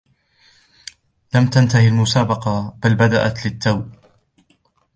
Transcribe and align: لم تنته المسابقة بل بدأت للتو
لم 1.35 1.47
تنته 1.49 1.87
المسابقة 1.87 2.77
بل 2.83 2.95
بدأت 2.95 3.45
للتو 3.45 3.83